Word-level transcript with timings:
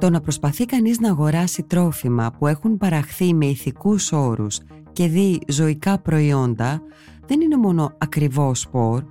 Το 0.00 0.10
να 0.10 0.20
προσπαθεί 0.20 0.64
κανείς 0.64 1.00
να 1.00 1.08
αγοράσει 1.10 1.62
τρόφιμα 1.62 2.30
που 2.38 2.46
έχουν 2.46 2.76
παραχθεί 2.76 3.34
με 3.34 3.46
ηθικούς 3.46 4.12
όρους 4.12 4.58
και 4.92 5.06
δει 5.06 5.40
ζωικά 5.48 5.98
προϊόντα 5.98 6.82
δεν 7.26 7.40
είναι 7.40 7.56
μόνο 7.56 7.92
ακριβό 7.98 8.54
σπορ, 8.54 9.04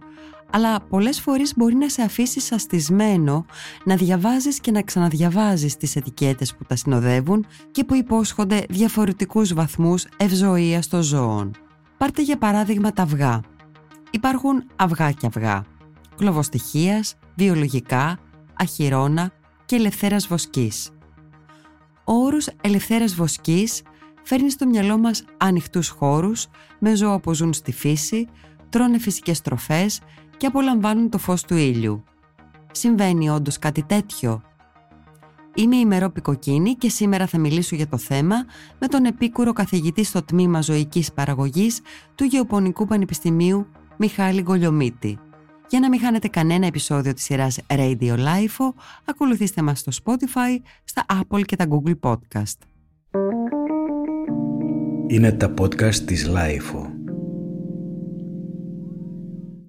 αλλά 0.51 0.79
πολλές 0.89 1.21
φορές 1.21 1.53
μπορεί 1.55 1.75
να 1.75 1.89
σε 1.89 2.01
αφήσει 2.01 2.39
σαστισμένο 2.39 3.45
να 3.83 3.95
διαβάζεις 3.95 4.59
και 4.59 4.71
να 4.71 4.81
ξαναδιαβάζεις 4.81 5.77
τις 5.77 5.95
ετικέτες 5.95 6.55
που 6.55 6.63
τα 6.67 6.75
συνοδεύουν 6.75 7.45
και 7.71 7.83
που 7.83 7.95
υπόσχονται 7.95 8.65
διαφορετικούς 8.69 9.53
βαθμούς 9.53 10.05
ευζοίας 10.17 10.87
των 10.87 11.01
ζώων. 11.01 11.51
Πάρτε 11.97 12.21
για 12.21 12.37
παράδειγμα 12.37 12.91
τα 12.91 13.03
αυγά. 13.03 13.41
Υπάρχουν 14.11 14.63
αυγά 14.75 15.11
και 15.11 15.25
αυγά, 15.25 15.63
κλωβοστοιχίας, 16.19 17.15
βιολογικά, 17.35 18.19
αχυρώνα 18.53 19.31
και 19.65 19.75
ελευθέρας 19.75 20.27
βοσκής. 20.27 20.89
Ο 22.03 22.13
όρος 22.13 22.49
ελευθέρας 22.61 23.13
βοσκής 23.13 23.81
φέρνει 24.23 24.51
στο 24.51 24.67
μυαλό 24.67 24.97
μας 24.97 25.23
ανοιχτούς 25.37 25.89
χώρους 25.89 26.47
με 26.79 26.95
ζώα 26.95 27.19
που 27.19 27.33
ζουν 27.33 27.53
στη 27.53 27.71
φύση, 27.71 28.27
τρώνε 28.69 28.99
φυσικές 28.99 29.41
τροφές 29.41 30.01
και 30.37 30.45
απολαμβάνουν 30.45 31.09
το 31.09 31.17
φως 31.17 31.43
του 31.43 31.55
ήλιου. 31.55 32.03
Συμβαίνει 32.71 33.29
όντως 33.29 33.59
κάτι 33.59 33.83
τέτοιο; 33.83 34.41
Είμαι 35.55 35.75
η 35.75 35.85
Μερό 35.85 36.09
Πικοκίνη 36.09 36.75
και 36.75 36.89
σήμερα 36.89 37.27
θα 37.27 37.37
μιλήσω 37.37 37.75
για 37.75 37.87
το 37.87 37.97
θέμα 37.97 38.35
με 38.79 38.87
τον 38.87 39.05
επίκουρο 39.05 39.53
καθηγητή 39.53 40.03
στο 40.03 40.23
τμήμα 40.23 40.61
ζωικής 40.61 41.13
παραγωγής 41.13 41.81
του 42.15 42.23
Γεωπονικού 42.23 42.85
Πανεπιστημίου 42.85 43.67
Μιχάλη 43.97 44.41
Γκολιομίτη. 44.41 45.19
Για 45.69 45.79
να 45.79 45.89
μην 45.89 45.99
χάνετε 45.99 46.27
κανένα 46.27 46.65
επεισόδιο 46.65 47.13
της 47.13 47.23
σειράς 47.23 47.59
Radio 47.67 48.17
Life, 48.17 48.73
ακολουθήστε 49.05 49.61
μας 49.61 49.79
στο 49.79 49.91
Spotify, 50.03 50.61
στα 50.83 51.05
Apple 51.09 51.41
και 51.45 51.55
τα 51.55 51.65
Google 51.69 51.99
Podcast. 51.99 52.57
Είναι 55.07 55.31
τα 55.31 55.53
podcast 55.59 55.95
της 55.95 56.29
Life. 56.29 56.89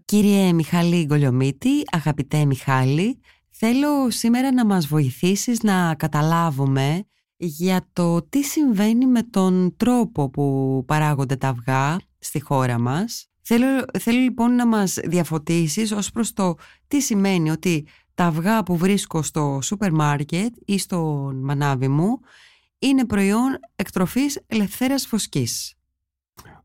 Κύριε 0.04 0.52
Μιχάλη 0.52 1.04
Γκολιομίτη, 1.04 1.82
αγαπητέ 1.92 2.44
Μιχάλη, 2.44 3.20
θέλω 3.50 4.10
σήμερα 4.10 4.52
να 4.52 4.66
μας 4.66 4.86
βοηθήσεις 4.86 5.62
να 5.62 5.94
καταλάβουμε 5.94 7.02
για 7.36 7.88
το 7.92 8.22
τι 8.28 8.42
συμβαίνει 8.42 9.06
με 9.06 9.22
τον 9.22 9.74
τρόπο 9.76 10.30
που 10.30 10.84
παράγονται 10.86 11.36
τα 11.36 11.48
αυγά 11.48 11.96
στη 12.18 12.40
χώρα 12.40 12.78
μας. 12.78 13.29
Θέλω, 13.52 13.84
θέλω 13.98 14.18
λοιπόν 14.18 14.54
να 14.54 14.66
μας 14.66 14.98
διαφωτίσεις 15.04 15.92
ως 15.92 16.10
προς 16.10 16.32
το 16.32 16.54
τι 16.88 17.00
σημαίνει 17.00 17.50
ότι 17.50 17.86
τα 18.14 18.24
αυγά 18.24 18.62
που 18.62 18.76
βρίσκω 18.76 19.22
στο 19.22 19.58
σούπερ 19.62 19.92
μάρκετ 19.92 20.54
ή 20.64 20.78
στο 20.78 21.30
μανάβι 21.34 21.88
μου 21.88 22.20
είναι 22.78 23.06
προϊόν 23.06 23.58
εκτροφής 23.76 24.40
ελευθέρας 24.46 25.06
φωσκής. 25.06 25.74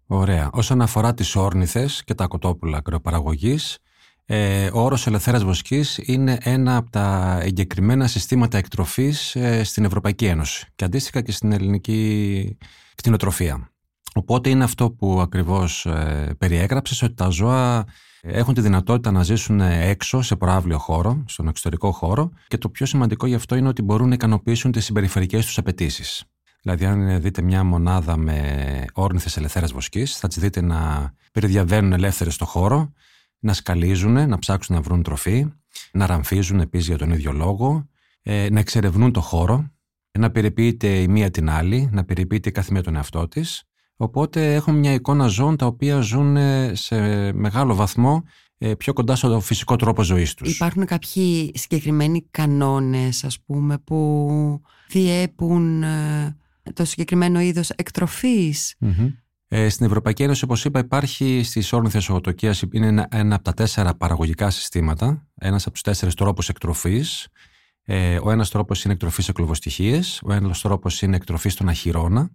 Ωραία. 0.06 0.50
Όσον 0.54 0.82
αφορά 0.82 1.14
τις 1.14 1.36
όρνηθες 1.36 2.04
και 2.04 2.14
τα 2.14 2.28
κοτόπουλα 2.28 2.78
ακροπαραγωγής, 2.78 3.78
ε, 4.26 4.70
ο 4.74 4.80
όρος 4.80 5.08
ελευθέρας 5.08 5.44
βοσκής 5.44 6.00
είναι 6.04 6.38
ένα 6.42 6.76
από 6.76 6.90
τα 6.90 7.40
εγκεκριμένα 7.42 8.08
συστήματα 8.08 8.58
εκτροφής 8.58 9.36
ε, 9.36 9.64
στην 9.64 9.86
Ευρωπαϊκή 9.86 10.26
Ένωση 10.26 10.68
και 10.76 10.86
αντίστοιχα 10.86 11.22
και 11.22 11.32
στην 11.32 11.52
ελληνική 11.52 12.58
κτηνοτροφία. 12.96 13.70
Οπότε 14.18 14.50
είναι 14.50 14.64
αυτό 14.64 14.92
που 14.92 15.22
ακριβώς 15.22 15.86
ε, 15.86 16.36
περιέγραψες, 16.38 17.02
ότι 17.02 17.14
τα 17.14 17.30
ζώα 17.30 17.86
έχουν 18.22 18.54
τη 18.54 18.62
δυνατότητα 18.62 19.12
να 19.12 19.24
ζήσουν 19.24 19.62
έξω 19.62 20.22
σε 20.22 20.36
προάβλιο 20.36 20.78
χώρο, 20.78 21.24
στον 21.28 21.48
εξωτερικό 21.48 21.92
χώρο 21.92 22.32
και 22.48 22.58
το 22.58 22.70
πιο 22.70 22.86
σημαντικό 22.86 23.26
γι' 23.26 23.36
αυτό 23.36 23.56
είναι 23.56 23.68
ότι 23.68 23.82
μπορούν 23.82 24.08
να 24.08 24.14
ικανοποιήσουν 24.14 24.72
τις 24.72 24.86
συμπεριφερικές 24.86 25.46
τους 25.46 25.58
απαιτήσεις. 25.58 26.24
Δηλαδή, 26.62 26.86
αν 26.86 27.22
δείτε 27.22 27.42
μια 27.42 27.64
μονάδα 27.64 28.18
με 28.18 28.86
όρνηθες 28.94 29.38
ελευθέρα 29.38 29.68
βοσκής, 29.68 30.18
θα 30.18 30.28
τις 30.28 30.40
δείτε 30.40 30.62
να 30.62 31.12
περιδιαβαίνουν 31.32 31.94
ελεύθερες 31.94 32.34
στο 32.34 32.46
χώρο, 32.46 32.94
να 33.40 33.54
σκαλίζουν, 33.54 34.30
να 34.30 34.40
ψάξουν 34.40 34.76
να 34.76 34.82
βρουν 34.82 35.04
τροφή, 35.04 35.46
να 35.92 36.06
ραμφίζουν 36.06 36.60
επίσης 36.60 36.88
για 36.88 36.98
τον 36.98 37.12
ίδιο 37.12 37.32
λόγο, 37.32 37.90
ε, 38.22 38.48
να 38.52 38.60
εξερευνούν 38.60 39.12
το 39.12 39.22
χώρο, 39.22 39.72
να 40.20 40.32
περιποιείται 40.32 40.88
η 40.88 41.08
μία 41.08 41.32
την 41.32 41.50
άλλη, 41.50 41.90
να 41.92 42.04
περιποιείται 42.06 42.52
κάθε 42.52 42.72
μία 42.72 42.84
τον 42.84 42.96
εαυτό 42.96 43.28
της. 43.28 43.64
Οπότε 43.96 44.54
έχουμε 44.54 44.78
μια 44.78 44.94
εικόνα 44.94 45.28
ζώων 45.28 45.58
τα 45.58 45.66
οποία 45.66 46.00
ζουν 46.00 46.38
σε 46.74 47.32
μεγάλο 47.34 47.76
βαθμό 47.76 48.24
ε, 48.58 48.76
πιο 48.76 48.94
κοντά 48.94 49.16
στο 49.16 49.40
φυσικό 49.40 49.76
τρόπο 49.76 50.04
ζωής 50.04 50.34
τους. 50.34 50.56
Υπάρχουν 50.56 50.86
κάποιοι 50.86 51.52
συγκεκριμένοι 51.54 52.28
κανόνες, 52.32 53.24
ας 53.24 53.40
πούμε, 53.46 53.78
που 53.78 54.62
διέπουν 54.88 55.84
ε, 55.84 56.38
το 56.74 56.86
συγκεκριμένο 56.86 57.40
είδος 57.40 57.70
Ε, 59.48 59.70
στην 59.70 59.86
Ευρωπαϊκή 59.86 60.24
Ένωση, 60.24 60.44
όπως 60.44 60.66
είπα, 60.66 60.80
υπάρχει 60.80 61.42
στις 61.44 61.74
όρνηθες 61.74 62.10
οτοκίας 62.10 62.64
είναι 62.72 62.88
ένα, 62.88 63.08
ένα, 63.12 63.36
από 63.36 63.44
τα 63.44 63.54
τέσσερα 63.54 63.96
παραγωγικά 63.96 64.50
συστήματα, 64.50 65.28
ένας 65.36 65.64
από 65.64 65.72
τους 65.72 65.82
τέσσερις 65.82 66.14
τρόπους 66.14 66.50
εκτροφής. 66.50 67.28
Ε, 67.84 68.20
ο 68.24 68.32
ένας 68.32 68.50
τρόπος 68.50 68.84
είναι 68.84 68.94
εκτροφής 68.94 69.26
σε 69.26 69.32
κλωβοστοιχίες, 69.32 70.22
ο 70.24 70.34
ένας 70.34 70.62
τρόπος 70.62 71.02
είναι 71.02 71.16
εκτροφής 71.16 71.54
στον 71.54 71.70
αχυρώνα, 71.70 72.32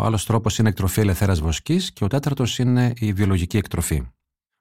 ο 0.00 0.04
άλλος 0.04 0.26
τρόπος 0.26 0.58
είναι 0.58 0.68
εκτροφή 0.68 1.00
ελευθέρας 1.00 1.40
βοσκής 1.40 1.92
και 1.92 2.04
ο 2.04 2.06
τέταρτος 2.06 2.58
είναι 2.58 2.92
η 2.96 3.12
βιολογική 3.12 3.56
εκτροφή. 3.56 4.02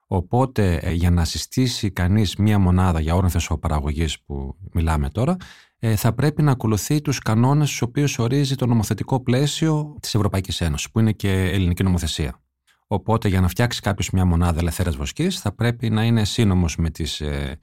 Οπότε 0.07 0.75
ε, 0.75 0.91
για 0.91 1.11
να 1.11 1.25
συστήσει 1.25 1.91
κανείς 1.91 2.35
μία 2.35 2.59
μονάδα 2.59 2.99
για 2.99 3.15
όρνηθες 3.15 3.49
παραγωγής 3.59 4.21
που 4.21 4.55
μιλάμε 4.73 5.09
τώρα, 5.09 5.35
ε, 5.79 5.95
θα 5.95 6.13
πρέπει 6.13 6.41
να 6.41 6.51
ακολουθεί 6.51 7.01
τους 7.01 7.19
κανόνες 7.19 7.67
στους 7.67 7.81
οποίους 7.81 8.19
ορίζει 8.19 8.55
το 8.55 8.65
νομοθετικό 8.65 9.23
πλαίσιο 9.23 9.97
της 9.99 10.15
Ευρωπαϊκής 10.15 10.61
Ένωσης, 10.61 10.91
που 10.91 10.99
είναι 10.99 11.11
και 11.11 11.31
ελληνική 11.31 11.83
νομοθεσία. 11.83 12.41
Οπότε 12.87 13.27
για 13.27 13.41
να 13.41 13.47
φτιάξει 13.47 13.81
κάποιος 13.81 14.09
μια 14.09 14.25
μονάδα 14.25 14.59
ελευθέρας 14.59 14.95
βοσκής 14.95 15.39
θα 15.39 15.51
πρέπει 15.55 15.89
να 15.89 16.03
είναι 16.03 16.25
σύνομος 16.25 16.75
με, 16.75 16.89
τις, 16.89 17.21
ε, 17.21 17.59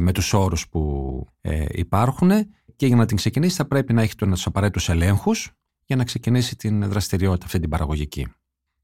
με 0.00 0.12
τους 0.12 0.32
όρους 0.32 0.68
που 0.68 1.24
υπάρχουν 1.68 2.30
και 2.76 2.86
για 2.86 2.96
να 2.96 3.06
την 3.06 3.16
ξεκινήσει 3.16 3.56
θα 3.56 3.66
πρέπει 3.66 3.92
να 3.92 4.02
έχει 4.02 4.14
τους 4.14 4.46
απαραίτητους 4.46 4.88
ελέγχους 4.88 5.54
για 5.90 5.98
να 5.98 6.04
ξεκινήσει 6.04 6.56
την 6.56 6.88
δραστηριότητα 6.88 7.46
αυτή 7.46 7.58
την 7.60 7.68
παραγωγική. 7.68 8.26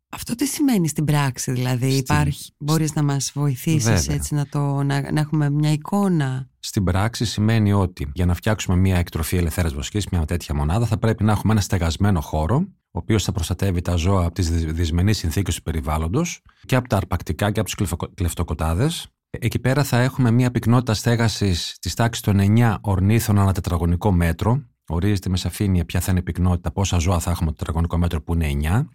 Αυτό 0.08 0.34
τι 0.34 0.46
σημαίνει 0.46 0.88
στην 0.88 1.04
πράξη 1.04 1.52
δηλαδή, 1.52 1.90
στην... 1.90 1.98
υπάρχει, 1.98 2.50
μπορείς 2.58 2.94
να 2.94 3.02
μας 3.02 3.30
βοηθήσεις 3.34 4.08
έτσι 4.08 4.34
να, 4.34 4.46
το, 4.46 4.82
να, 4.82 5.12
να 5.12 5.20
έχουμε 5.20 5.50
μια 5.50 5.72
εικόνα; 5.72 6.48
Στην 6.58 6.84
πράξη 6.84 7.24
σημαίνει 7.24 7.72
ότι 7.72 8.10
για 8.14 8.26
να 8.26 8.34
φτιάξουμε 8.34 8.76
μια 8.76 8.96
εκτροφή 8.96 9.36
ελευθέρας 9.36 9.74
βοσκής, 9.74 10.06
μια 10.06 10.24
τέτοια 10.24 10.54
μονάδα, 10.54 10.86
θα 10.86 10.98
πρέπει 10.98 11.24
να 11.24 11.32
έχουμε 11.32 11.52
ένα 11.52 11.60
στεγασμένο 11.60 12.20
χώρο, 12.20 12.56
ο 12.90 12.98
οποίος 12.98 13.24
θα 13.24 13.32
προστατεύει 13.32 13.80
τα 13.80 13.96
ζώα 13.96 14.24
από 14.24 14.34
τις 14.34 14.48
δυσμενείς 14.50 15.18
συνθήκες 15.18 15.54
του 15.54 15.62
περιβάλλοντος 15.62 16.42
και 16.66 16.76
από 16.76 16.88
τα 16.88 16.96
αρπακτικά 16.96 17.50
και 17.50 17.60
από 17.60 17.68
τους 17.70 17.96
κλεφτοκοτάδες. 18.14 19.08
Εκεί 19.30 19.58
πέρα 19.58 19.84
θα 19.84 19.98
έχουμε 19.98 20.30
μια 20.30 20.50
πυκνότητα 20.50 20.94
στέγασης 20.94 21.76
της 21.80 21.94
τάξης 21.94 22.22
των 22.22 22.38
9 22.40 22.76
ορνήθων 22.80 23.38
ανά 23.38 23.52
τετραγωνικό 23.52 24.12
μέτρο. 24.12 24.62
Ορίζεται 24.88 25.28
με 25.28 25.36
σαφήνεια 25.36 25.84
ποια 25.84 26.00
θα 26.00 26.10
είναι 26.10 26.20
η 26.20 26.22
πυκνότητα, 26.22 26.70
πόσα 26.70 26.98
ζώα 26.98 27.18
θα 27.18 27.30
έχουμε 27.30 27.50
το 27.50 27.56
τετραγωνικό 27.56 27.98
μέτρο 27.98 28.22
που 28.22 28.34
είναι 28.34 28.50
9. 28.62 28.86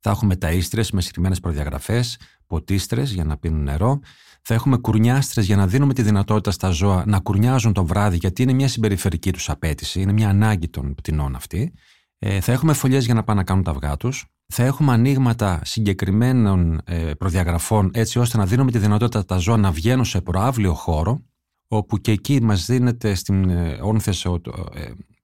Θα 0.00 0.10
έχουμε 0.10 0.34
ταΐστρε 0.40 0.82
με 0.92 1.00
συγκεκριμένες 1.00 1.40
προδιαγραφές, 1.40 2.18
ποτίστρες 2.46 3.12
για 3.12 3.24
να 3.24 3.36
πίνουν 3.36 3.62
νερό. 3.62 4.00
Θα 4.42 4.54
έχουμε 4.54 4.76
κουρνιάστρες 4.76 5.46
για 5.46 5.56
να 5.56 5.66
δίνουμε 5.66 5.94
τη 5.94 6.02
δυνατότητα 6.02 6.50
στα 6.50 6.70
ζώα 6.70 7.04
να 7.06 7.18
κουρνιάζουν 7.18 7.72
το 7.72 7.86
βράδυ, 7.86 8.16
γιατί 8.16 8.42
είναι 8.42 8.52
μια 8.52 8.68
συμπεριφερική 8.68 9.32
τους 9.32 9.50
απέτηση, 9.50 10.00
είναι 10.00 10.12
μια 10.12 10.28
ανάγκη 10.28 10.68
των 10.68 10.94
πτηνών 10.94 11.34
αυτή. 11.34 11.72
Ε, 12.18 12.40
θα 12.40 12.52
έχουμε 12.52 12.72
φωλιές 12.72 13.04
για 13.04 13.14
να 13.14 13.24
πάνε 13.24 13.38
να 13.38 13.44
κάνουν 13.44 13.62
τα 13.62 13.70
αυγά 13.70 13.96
τους. 13.96 14.26
Θα 14.46 14.64
έχουμε 14.64 14.92
ανοίγματα 14.92 15.60
συγκεκριμένων 15.64 16.80
ε, 16.84 17.14
προδιαγραφών, 17.18 17.90
έτσι 17.94 18.18
ώστε 18.18 18.36
να 18.36 18.46
δίνουμε 18.46 18.70
τη 18.70 18.78
δυνατότητα 18.78 19.24
τα 19.24 19.36
ζώα 19.36 19.56
να 19.56 19.70
βγαίνουν 19.70 20.04
σε 20.04 20.20
προάβλιο 20.20 20.74
χώρο, 20.74 21.22
όπου 21.68 21.98
και 21.98 22.12
εκεί 22.12 22.42
μας 22.42 22.66
δίνεται 22.66 23.14
στην 23.14 23.48
ε, 23.48 23.78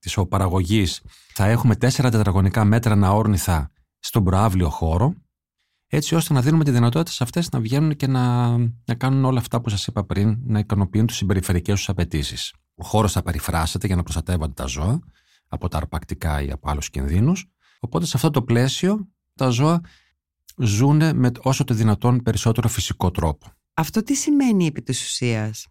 όρνηθες 0.01 0.17
ε, 0.17 0.25
της 0.25 0.27
παραγωγή, 0.27 0.85
θα 1.33 1.45
έχουμε 1.45 1.75
τέσσερα 1.75 2.09
τετραγωνικά 2.09 2.63
μέτρα 2.63 2.93
αναόρνηθα 2.93 3.71
στον 3.99 4.23
προάβλιο 4.23 4.69
χώρο, 4.69 5.13
έτσι 5.87 6.15
ώστε 6.15 6.33
να 6.33 6.41
δίνουμε 6.41 6.63
τη 6.63 6.71
δυνατότητα 6.71 7.11
σε 7.11 7.23
αυτές 7.23 7.49
να 7.49 7.59
βγαίνουν 7.59 7.95
και 7.95 8.07
να, 8.07 8.57
να 8.57 8.95
κάνουν 8.97 9.25
όλα 9.25 9.39
αυτά 9.39 9.61
που 9.61 9.69
σας 9.69 9.87
είπα 9.87 10.03
πριν, 10.03 10.37
να 10.43 10.59
ικανοποιούν 10.59 11.07
τις 11.07 11.15
συμπεριφερικές 11.15 11.75
τους 11.75 11.89
απαιτήσεις. 11.89 12.53
Ο 12.75 12.83
χώρος 12.83 13.11
θα 13.11 13.21
περιφράσεται 13.21 13.87
για 13.87 13.95
να 13.95 14.03
προστατεύονται 14.03 14.53
τα 14.53 14.65
ζώα 14.65 14.99
από 15.47 15.67
τα 15.67 15.77
αρπακτικά 15.77 16.41
ή 16.41 16.51
από 16.51 16.69
άλλους 16.69 16.89
κινδύνους, 16.89 17.45
οπότε 17.79 18.05
σε 18.05 18.13
αυτό 18.15 18.29
το 18.29 18.41
πλαίσιο 18.41 19.07
τα 19.35 19.49
ζώα 19.49 19.81
ζουν 20.57 21.15
με 21.15 21.31
όσο 21.41 21.63
το 21.63 21.73
δυνατόν 21.73 22.21
περισσότερο 22.21 22.67
φυσικό 22.67 23.11
τρόπο. 23.11 23.47
Αυτό 23.81 24.03
τι 24.03 24.13
σημαίνει 24.13 24.65
επί 24.65 24.81
της 24.81 25.03
ουσίας; 25.03 25.67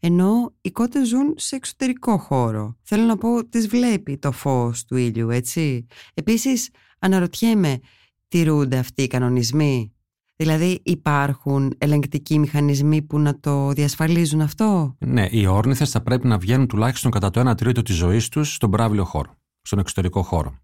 Ενώ 0.00 0.52
οι 0.60 0.70
κότες 0.70 1.08
ζουν 1.08 1.34
σε 1.36 1.56
εξωτερικό 1.56 2.18
χώρο. 2.18 2.76
Θέλω 2.82 3.04
να 3.04 3.16
πω, 3.16 3.48
τις 3.48 3.68
βλέπει 3.68 4.18
το 4.18 4.32
φως 4.32 4.84
του 4.84 4.96
ήλιου, 4.96 5.30
έτσι. 5.30 5.86
Επίσης, 6.14 6.70
Αναρωτιέμαι, 6.98 7.80
τηρούνται 8.28 8.78
αυτοί 8.78 9.02
οι 9.02 9.06
κανονισμοί; 9.06 9.92
Δηλαδή 10.36 10.80
υπάρχουν 10.84 11.74
ελεγκτικοί 11.78 12.38
μηχανισμοί 12.38 13.02
που 13.02 13.18
να 13.18 13.40
το 13.40 13.72
διασφαλίζουν 13.72 14.40
αυτό; 14.40 14.96
Ναι, 14.98 15.26
οι 15.30 15.46
όρνηθες 15.46 15.90
θα 15.90 16.00
πρέπει 16.00 16.26
να 16.26 16.38
βγαίνουν 16.38 16.66
τουλάχιστον 16.66 17.10
κατά 17.10 17.30
το 17.30 17.50
1 17.50 17.56
τρίτο 17.56 17.82
της 17.82 17.94
ζωής 17.94 18.28
τους 18.28 18.54
στον 18.54 18.70
πράβλιο 18.70 19.04
χώρο, 19.04 19.34
στον 19.62 19.78
εξωτερικό 19.78 20.22
χώρο. 20.22 20.54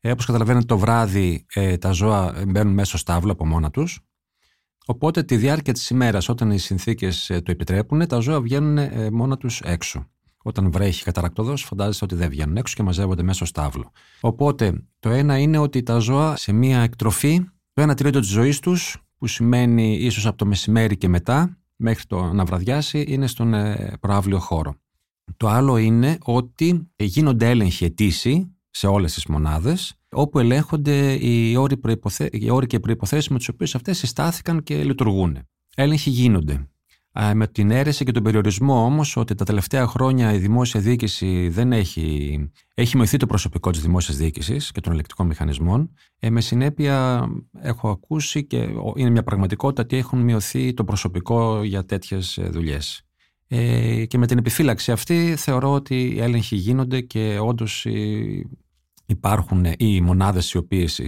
Ε, 0.00 0.10
όπως 0.10 0.26
καταλαβαίνετε 0.26 0.66
το 0.66 0.78
βράδυ 0.78 1.46
ε, 1.54 1.76
τα 1.76 1.90
ζώα 1.90 2.44
μπαίνουν 2.48 2.72
μέσα 2.72 2.88
στο 2.88 2.98
στάβλο 2.98 3.32
από 3.32 3.46
μόνα 3.46 3.70
τους. 3.70 4.00
Οπότε 4.86 5.22
τη 5.22 5.36
διάρκεια 5.36 5.72
της 5.72 5.90
ημέρας 5.90 6.28
όταν 6.28 6.50
οι 6.50 6.58
συνθήκες 6.58 7.30
ε, 7.30 7.40
το 7.40 7.50
επιτρέπουν 7.50 8.06
τα 8.06 8.18
ζώα 8.18 8.40
βγαίνουν 8.40 8.78
ε, 8.78 9.10
μόνα 9.10 9.36
τους 9.36 9.60
έξω. 9.60 10.06
Όταν 10.42 10.70
βρέχει 10.70 11.04
καταρακτοδός 11.04 11.62
φαντάζεστε 11.62 12.04
ότι 12.04 12.14
δεν 12.14 12.28
βγαίνουν 12.28 12.56
έξω 12.56 12.74
και 12.76 12.82
μαζεύονται 12.82 13.22
μέσα 13.22 13.36
στο 13.36 13.44
στάβλο. 13.44 13.90
Οπότε 14.20 14.84
το 14.98 15.10
ένα 15.10 15.38
είναι 15.38 15.58
ότι 15.58 15.82
τα 15.82 15.98
ζώα 15.98 16.36
σε 16.36 16.52
μία 16.52 16.80
εκτροφή 16.80 17.40
το 17.72 17.90
1 17.90 17.96
τρίτο 17.96 18.20
της 18.20 18.28
ζωής 18.28 18.60
τους 18.60 19.02
που 19.18 19.26
σημαίνει 19.26 19.96
ίσως 19.96 20.26
από 20.26 20.36
το 20.36 20.46
μεσημέρι 20.46 20.96
και 20.96 21.08
μετά 21.08 21.58
μέχρι 21.76 22.04
το 22.06 22.32
να 22.32 22.44
βραδιάσει 22.44 23.04
είναι 23.08 23.26
στον 23.26 23.54
ε, 23.54 23.92
προάβλιο 24.00 24.38
χώρο. 24.38 24.74
Το 25.36 25.48
άλλο 25.48 25.76
είναι 25.76 26.18
ότι 26.22 26.88
γίνονται 26.96 27.50
έλεγχοι 27.50 27.84
αιτήσιοι 27.84 28.55
σε 28.78 28.86
όλες 28.86 29.14
τις 29.14 29.26
μονάδες 29.26 29.94
όπου 30.10 30.38
ελέγχονται 30.38 31.12
οι 31.12 31.56
όροι, 31.56 31.76
προϋποθέ... 31.76 32.28
οι 32.32 32.50
όροι 32.50 32.66
και 32.66 32.80
προϋποθέσεις 32.80 33.28
με 33.28 33.38
τις 33.38 33.48
οποίες 33.48 33.74
αυτές 33.74 33.98
συστάθηκαν 33.98 34.62
και 34.62 34.84
λειτουργούν. 34.84 35.38
Έλεγχοι 35.76 36.10
γίνονται. 36.10 36.68
Με 37.34 37.46
την 37.46 37.70
αίρεση 37.70 38.04
και 38.04 38.12
τον 38.12 38.22
περιορισμό 38.22 38.84
όμως 38.84 39.16
ότι 39.16 39.34
τα 39.34 39.44
τελευταία 39.44 39.86
χρόνια 39.86 40.32
η 40.32 40.38
δημόσια 40.38 40.80
διοίκηση 40.80 41.48
δεν 41.48 41.72
έχει, 41.72 42.38
έχει 42.74 42.96
μειωθεί 42.96 43.16
το 43.16 43.26
προσωπικό 43.26 43.70
της 43.70 43.80
δημόσιας 43.80 44.16
διοίκησης 44.16 44.72
και 44.72 44.80
των 44.80 44.92
ελεκτικών 44.92 45.26
μηχανισμών. 45.26 45.92
Ε, 46.18 46.30
με 46.30 46.40
συνέπεια, 46.40 47.26
έχω 47.60 47.88
ακούσει 47.88 48.46
και 48.46 48.68
είναι 48.94 49.10
μια 49.10 49.22
πραγματικότητα 49.22 49.82
ότι 49.82 49.96
έχουν 49.96 50.20
μειωθεί 50.20 50.74
το 50.74 50.84
προσωπικό 50.84 51.62
για 51.62 51.84
τέτοιες 51.84 52.38
δουλειές. 52.50 53.00
Ε, 53.48 54.04
και 54.06 54.18
με 54.18 54.26
την 54.26 54.38
επιφύλαξη 54.38 54.92
αυτή 54.92 55.34
θεωρώ 55.36 55.72
ότι 55.72 56.00
οι 56.14 56.20
έλεγχοι 56.20 56.56
γίνονται 56.56 57.00
και 57.00 57.38
όντως 57.42 57.86
υπάρχουν 59.06 59.66
οι 59.78 60.00
μονάδες 60.00 60.52
οι 60.52 60.56
οποίες 60.56 60.98
ε, 60.98 61.04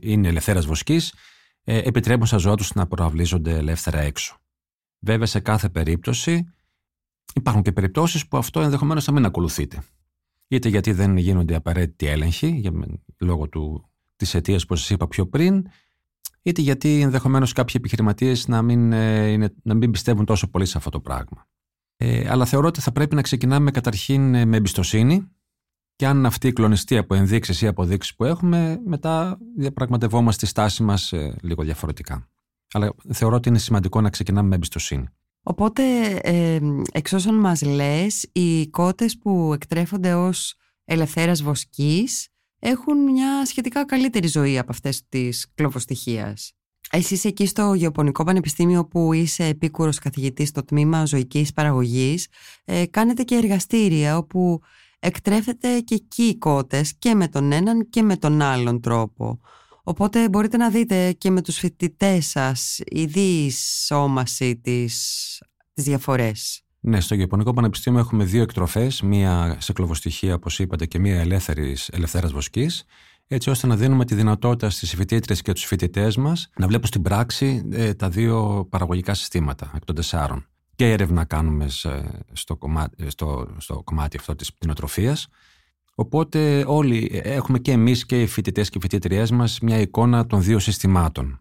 είναι 0.00 0.28
ελευθέρας 0.28 0.66
βοσκής, 0.66 1.14
ε, 1.64 1.78
επιτρέπουν 1.78 2.26
στα 2.26 2.36
ζώα 2.36 2.54
τους 2.54 2.74
να 2.74 2.86
προαυλίζονται 2.86 3.56
ελεύθερα 3.56 3.98
έξω. 3.98 4.40
Βέβαια, 4.98 5.26
σε 5.26 5.40
κάθε 5.40 5.68
περίπτωση 5.68 6.52
υπάρχουν 7.34 7.62
και 7.62 7.72
περιπτώσεις 7.72 8.28
που 8.28 8.36
αυτό 8.36 8.60
ενδεχομένως 8.60 9.06
να 9.06 9.12
μην 9.12 9.24
ακολουθείτε. 9.24 9.82
Είτε 10.48 10.68
γιατί 10.68 10.92
δεν 10.92 11.16
γίνονται 11.16 11.54
απαραίτητοι 11.54 12.06
έλεγχοι, 12.06 12.46
για, 12.46 12.72
λόγω 13.18 13.48
του, 13.48 13.90
της 14.16 14.34
αιτίας 14.34 14.66
που 14.66 14.76
σας 14.76 14.90
είπα 14.90 15.08
πιο 15.08 15.26
πριν, 15.26 15.66
είτε 16.42 16.60
γιατί 16.60 17.00
ενδεχομένως 17.00 17.52
κάποιοι 17.52 17.74
επιχειρηματίες 17.78 18.48
να 18.48 18.62
μην, 18.62 18.92
ε, 18.92 19.54
να 19.62 19.74
μην 19.74 19.90
πιστεύουν 19.90 20.24
τόσο 20.24 20.50
πολύ 20.50 20.66
σε 20.66 20.78
αυτό 20.78 20.90
το 20.90 21.00
πράγμα. 21.00 21.46
Ε, 21.96 22.28
αλλά 22.30 22.44
θεωρώ 22.44 22.66
ότι 22.66 22.80
θα 22.80 22.92
πρέπει 22.92 23.14
να 23.14 23.22
ξεκινάμε 23.22 23.70
καταρχήν 23.70 24.34
ε, 24.34 24.44
με 24.44 24.56
εμπιστοσύνη 24.56 25.28
και 25.98 26.06
αν 26.06 26.26
αυτή 26.26 26.48
η 26.48 26.52
κλονιστεί 26.52 26.96
από 26.96 27.14
ενδείξεις 27.14 27.62
ή 27.62 27.66
αποδείξεις 27.66 28.14
που 28.14 28.24
έχουμε, 28.24 28.80
μετά 28.84 29.38
διαπραγματευόμαστε 29.56 30.44
τη 30.44 30.50
στάση 30.50 30.82
μας 30.82 31.12
ε, 31.12 31.36
λίγο 31.42 31.62
διαφορετικά 31.62 32.28
αλλά 32.72 32.94
θεωρώ 33.12 33.36
ότι 33.36 33.48
είναι 33.48 33.58
σημαντικό 33.58 34.00
να 34.00 34.10
ξεκινάμε 34.10 34.48
με 34.48 34.54
εμπιστοσύνη. 34.54 35.08
Οπότε, 35.42 35.82
ε, 36.22 36.58
εξ 36.92 37.12
όσων 37.12 37.34
μας 37.34 37.62
λες, 37.62 38.28
οι 38.32 38.68
κότες 38.68 39.18
που 39.18 39.52
εκτρέφονται 39.54 40.14
ως 40.14 40.54
ελευθέρας 40.84 41.42
βοσκής 41.42 42.28
έχουν 42.58 42.98
μια 42.98 43.44
σχετικά 43.44 43.84
καλύτερη 43.84 44.26
ζωή 44.26 44.58
από 44.58 44.70
αυτές 44.70 45.08
της 45.08 45.52
κλωβοστοιχίας. 45.54 46.52
Εσύ 46.90 47.28
εκεί 47.28 47.46
στο 47.46 47.74
Γεωπονικό 47.74 48.24
Πανεπιστήμιο 48.24 48.86
που 48.86 49.12
είσαι 49.12 49.44
επίκουρος 49.44 49.98
καθηγητής 49.98 50.48
στο 50.48 50.64
τμήμα 50.64 51.04
ζωικής 51.04 51.52
παραγωγής 51.52 52.28
ε, 52.64 52.86
κάνετε 52.86 53.22
και 53.22 53.34
εργαστήρια 53.34 54.16
όπου 54.16 54.60
εκτρέφεται 54.98 55.80
και 55.80 55.94
εκεί 55.94 56.22
οι 56.22 56.38
κότες 56.38 56.94
και 56.98 57.14
με 57.14 57.28
τον 57.28 57.52
έναν 57.52 57.88
και 57.90 58.02
με 58.02 58.16
τον 58.16 58.42
άλλον 58.42 58.80
τρόπο. 58.80 59.40
Οπότε 59.82 60.28
μπορείτε 60.28 60.56
να 60.56 60.70
δείτε 60.70 61.12
και 61.12 61.30
με 61.30 61.42
τους 61.42 61.58
φοιτητές 61.58 62.26
σας 62.26 62.80
η 62.84 63.04
διεισόμαση 63.04 64.56
της, 64.56 64.94
τις 65.74 65.84
διαφορές. 65.84 66.62
Ναι, 66.80 67.00
στο 67.00 67.14
Γεπωνικό 67.14 67.52
Πανεπιστήμιο 67.52 68.00
έχουμε 68.00 68.24
δύο 68.24 68.42
εκτροφές, 68.42 69.02
μία 69.02 69.56
σε 69.60 69.72
κλωβοστοιχεία 69.72 70.34
όπως 70.34 70.58
είπατε 70.58 70.86
και 70.86 70.98
μία 70.98 71.20
ελεύθερης, 71.20 71.88
ελευθέρας 71.88 72.32
βοσκής 72.32 72.84
έτσι 73.28 73.50
ώστε 73.50 73.66
να 73.66 73.76
δίνουμε 73.76 74.04
τη 74.04 74.14
δυνατότητα 74.14 74.70
στις 74.70 74.94
φοιτήτρες 74.94 75.42
και 75.42 75.52
τους 75.52 75.64
φοιτητές 75.64 76.16
μας 76.16 76.50
να 76.56 76.66
βλέπουν 76.66 76.86
στην 76.86 77.02
πράξη 77.02 77.68
ε, 77.72 77.94
τα 77.94 78.08
δύο 78.08 78.66
παραγωγικά 78.70 79.14
συστήματα 79.14 79.70
εκ 79.74 79.84
των 79.84 79.94
τεσσάρων. 79.94 80.46
Και 80.78 80.90
έρευνα 80.90 81.24
κάνουμε 81.24 81.66
στο, 82.32 82.56
κομμάτι, 82.56 83.10
στο, 83.10 83.54
στο 83.58 83.82
κομμάτι 83.84 84.16
αυτό 84.16 84.34
της 84.34 84.52
πτυνοτροφίας 84.52 85.28
Οπότε 86.00 86.64
όλοι 86.66 87.20
έχουμε 87.24 87.58
και 87.58 87.72
εμείς 87.72 88.06
και 88.06 88.22
οι 88.22 88.26
φοιτητές 88.26 88.68
και 88.68 88.78
οι 88.78 88.80
φοιτητριές 88.80 89.30
μας 89.30 89.60
μια 89.60 89.80
εικόνα 89.80 90.26
των 90.26 90.42
δύο 90.42 90.58
συστημάτων. 90.58 91.40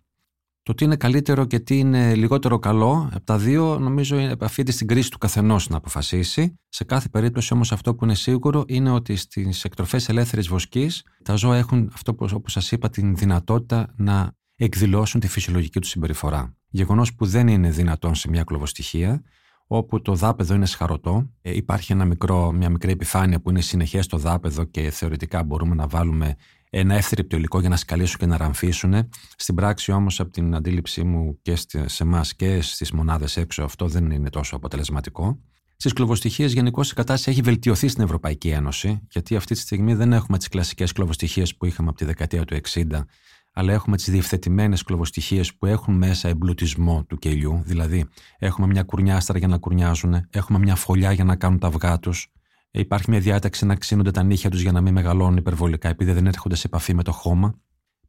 Το 0.64 0.74
τι 0.74 0.86
είναι 0.86 0.96
καλύτερο 0.96 1.46
και 1.46 1.60
τι 1.60 1.80
είναι 1.80 2.16
λιγότερο 2.16 2.60
καλό 2.60 3.10
από 3.14 3.26
τα 3.26 3.38
δύο 3.38 3.80
νομίζω 3.80 4.18
επαφείται 4.18 4.72
στην 4.72 4.88
κρίση 4.88 5.12
του 5.12 5.18
καθενός 5.18 5.70
να 5.70 5.78
αποφασίσει. 5.78 6.60
Σε 6.70 6.84
κάθε 6.84 7.10
περίπτωση 7.10 7.54
όμως 7.54 7.72
αυτό 7.72 7.96
που 7.96 8.04
είναι 8.04 8.16
σίγουρο 8.16 8.64
είναι 8.68 8.92
ότι 8.92 9.16
στις 9.16 9.64
εκτροφές 9.64 10.10
ελεύθερης 10.10 10.48
βοσκής 10.48 11.04
τα 11.24 11.36
ζώα 11.36 11.58
έχουν 11.58 11.92
αυτό 11.94 12.14
που 12.14 12.28
όπως 12.34 12.52
σας 12.52 12.72
είπα 12.72 12.90
την 12.90 13.16
δυνατότητα 13.16 13.94
να 13.96 14.37
εκδηλώσουν 14.66 15.20
τη 15.20 15.28
φυσιολογική 15.28 15.80
τους 15.80 15.90
συμπεριφορά. 15.90 16.56
Γεγονός 16.70 17.16
που 17.16 17.26
δεν 17.26 17.48
είναι 17.48 17.70
δυνατόν 17.70 18.16
σε 18.16 18.30
μια 18.30 18.44
κλωβοστοιχεία 18.44 19.24
όπου 19.68 20.02
το 20.02 20.16
δάπεδο 20.16 20.54
είναι 20.54 20.66
σχαρωτό. 20.66 21.30
Ε, 21.42 21.56
υπάρχει 21.56 21.92
ένα 21.92 22.06
μικρό, 22.06 22.52
μια 22.52 22.70
μικρή 22.70 22.92
επιφάνεια 22.92 23.42
που 23.42 23.50
είναι 23.50 23.62
συνεχές 23.62 24.06
στο 24.06 24.18
δάπεδο 24.18 24.64
και 24.64 24.90
θεωρητικά 24.90 25.44
μπορούμε 25.44 25.76
να 25.76 25.88
βάλουμε 25.88 26.36
ένα 26.70 26.96
εύθρυπτο 26.96 27.36
υλικό 27.36 27.60
για 27.60 27.70
να 27.70 27.76
σκαλίσουν 27.76 28.20
και 28.20 28.26
να 28.26 28.38
ραμφίσουν. 28.38 29.10
Στην 29.36 29.56
πράξη 29.56 29.92
όμως, 29.92 30.20
από 30.20 30.32
την 30.32 30.56
αντίληψή 30.56 31.04
μου 31.04 31.40
και 31.42 31.56
σε 31.86 32.04
εμάς 32.04 32.36
και 32.36 32.62
στις 32.62 32.92
μονάδες 32.92 33.38
έξω, 33.38 33.64
αυτό 33.64 33.88
δεν 33.88 34.12
είναι 34.12 34.30
τόσο 34.30 34.56
αποτελεσματικό. 34.56 35.40
Στις 35.80 35.94
κλωβοστοιχίε, 35.94 36.46
γενικώ 36.46 36.82
η 36.82 36.94
κατάσταση 36.94 37.30
έχει 37.30 37.42
βελτιωθεί 37.42 37.88
στην 37.88 38.04
Ευρωπαϊκή 38.04 38.50
Ένωση, 38.50 39.00
γιατί 39.12 39.36
αυτή 39.36 39.54
τη 39.54 39.60
στιγμή 39.60 39.94
δεν 39.94 40.14
έχουμε 40.14 40.38
τις 40.38 40.48
κλασικές 40.48 40.92
κλωβοστοιχίε 40.92 41.46
που 41.58 41.66
είχαμε 41.66 41.90
από 41.90 41.98
τη 41.98 42.06
δεκαετία 42.06 42.46
του 42.46 42.58
60 42.74 42.84
αλλά 43.58 43.74
έχουμε 43.74 43.96
τις 43.96 44.10
διευθετημένες 44.10 44.84
κλωβοστοιχίες 44.84 45.56
που 45.56 45.66
έχουν 45.66 45.94
μέσα 45.94 46.30
εμπλουτισμό 46.30 47.04
του 47.08 47.18
κελιού, 47.18 47.62
δηλαδή 47.66 48.06
έχουμε 48.38 48.68
μια 48.68 48.84
κουρνιάστρα 48.84 49.38
για 49.38 49.48
να 49.48 49.58
κουρνιάζουν, 49.58 50.28
έχουμε 50.30 50.60
μια 50.60 50.76
φωλιά 50.76 51.12
για 51.12 51.24
να 51.24 51.36
κάνουν 51.36 51.60
τα 51.60 51.68
αυγά 51.68 52.00
τους. 52.00 52.32
υπάρχει 52.72 53.10
μια 53.10 53.20
διάταξη 53.20 53.66
να 53.66 53.76
ξύνονται 53.76 54.12
τα 54.12 54.24
νύχια 54.24 54.50
τους 54.50 54.62
για 54.62 54.72
να 54.72 54.82
μην 54.82 54.94
μεγαλώνουν 54.94 55.38
υπερβολικά 55.38 55.90
επειδή 55.90 56.12
δεν 56.12 56.28
έρχονται 56.28 56.56
σε 56.56 56.68
επαφή 56.68 56.94
με 56.94 57.04
το 57.04 57.12
χώμα. 57.12 57.56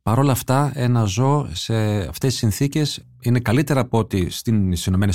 Παρ' 0.02 0.18
όλα 0.18 0.32
αυτά, 0.32 0.72
ένα 0.74 1.04
ζώο 1.04 1.48
σε 1.52 1.74
αυτές 1.98 2.30
τις 2.30 2.38
συνθήκες 2.38 3.06
είναι 3.20 3.40
καλύτερα 3.40 3.80
από 3.80 3.98
ότι 3.98 4.30
στις 4.30 4.86
ΗΠΑ 4.86 5.08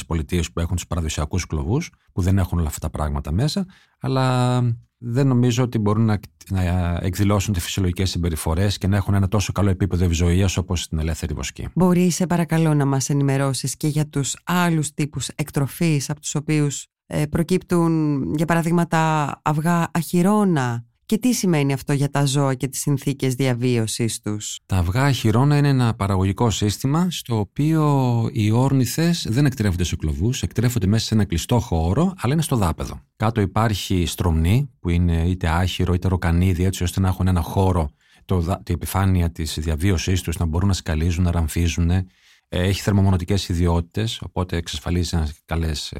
που 0.53 0.59
έχουν 0.59 0.75
τους 0.75 0.87
παραδοσιακούς 0.87 1.45
κλωβούς, 1.45 1.91
που 2.13 2.21
δεν 2.21 2.37
έχουν 2.37 2.59
όλα 2.59 2.67
αυτά 2.67 2.79
τα 2.79 2.89
πράγματα 2.89 3.31
μέσα, 3.31 3.65
αλλά 3.99 4.57
δεν 5.05 5.27
νομίζω 5.27 5.63
ότι 5.63 5.79
μπορούν 5.79 6.05
να, 6.05 6.19
να 6.49 6.61
εκδηλώσουν 7.01 7.53
τις 7.53 7.63
φυσιολογικές 7.63 8.09
συμπεριφορές 8.09 8.77
και 8.77 8.87
να 8.87 8.95
έχουν 8.95 9.13
ένα 9.13 9.27
τόσο 9.27 9.51
καλό 9.51 9.69
επίπεδο 9.69 10.05
ευζοίας 10.05 10.57
όπως 10.57 10.81
στην 10.81 10.99
ελεύθερη 10.99 11.33
βοσκή. 11.33 11.67
Μπορείς, 11.75 12.15
σε 12.15 12.27
παρακαλώ, 12.27 12.73
να 12.73 12.85
μας 12.85 13.09
ενημερώσεις 13.09 13.77
και 13.77 13.87
για 13.87 14.07
τους 14.07 14.35
άλλους 14.43 14.93
τύπους 14.93 15.27
εκτροφής 15.27 16.09
από 16.09 16.19
τους 16.19 16.35
οποίους 16.35 16.87
ε, 17.05 17.25
προκύπτουν, 17.25 18.23
για 18.35 18.45
παράδειγμα, 18.45 18.87
τα 18.87 19.39
αυγά 19.43 19.89
αχυρώνα 19.93 20.85
και 21.05 21.17
τι 21.17 21.33
σημαίνει 21.33 21.73
αυτό 21.73 21.93
για 21.93 22.09
τα 22.09 22.25
ζώα 22.25 22.53
και 22.53 22.67
τις 22.67 22.79
συνθήκες 22.79 23.35
διαβίωσης 23.35 24.21
τους; 24.21 24.59
Τα 24.65 24.77
αυγά 24.77 25.11
χειρώνα 25.11 25.57
είναι 25.57 25.67
ένα 25.67 25.93
παραγωγικό 25.93 26.49
σύστημα 26.49 27.07
στο 27.11 27.39
οποίο 27.39 28.29
οι 28.33 28.51
όρνηθες 28.51 29.25
δεν 29.29 29.45
εκτρέφονται 29.45 29.83
σε 29.83 29.95
κλωβούς, 29.95 30.41
εκτρέφονται 30.41 30.87
μέσα 30.87 31.05
σε 31.05 31.13
ένα 31.13 31.25
κλειστό 31.25 31.59
χώρο, 31.59 32.13
αλλά 32.17 32.33
είναι 32.33 32.41
στο 32.41 32.55
δάπεδο. 32.55 33.01
Κάτω 33.15 33.41
υπάρχει 33.41 34.05
στρομνή 34.05 34.69
που 34.79 34.89
είναι 34.89 35.23
είτε 35.27 35.47
άχυρο 35.47 35.93
είτε 35.93 36.07
ροκανίδι 36.07 36.63
έτσι 36.63 36.83
ώστε 36.83 36.99
να 36.99 37.07
έχουν 37.07 37.27
ένα 37.27 37.41
χώρο 37.41 37.89
το, 38.25 38.59
την 38.63 38.75
επιφάνεια 38.75 39.31
της 39.31 39.57
διαβίωσής 39.59 40.21
τους 40.21 40.37
να 40.37 40.45
μπορούν 40.45 40.67
να 40.67 40.73
σκαλίζουν, 40.73 41.23
να 41.23 41.31
ραμφίζουν. 41.31 41.89
Ε, 41.89 42.05
έχει 42.49 42.81
θερμομονωτικές 42.81 43.49
ιδιότητες, 43.49 44.21
οπότε 44.21 44.57
εξασφαλίζει 44.57 45.15
ένα, 45.15 45.29
ε, 45.65 45.99